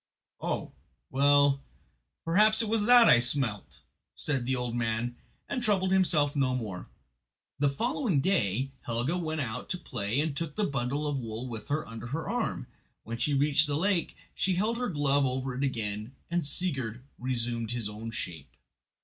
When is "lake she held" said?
13.77-14.79